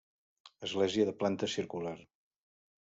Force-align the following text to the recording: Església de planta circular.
Església 0.69 1.05
de 1.11 1.15
planta 1.21 1.51
circular. 1.59 1.97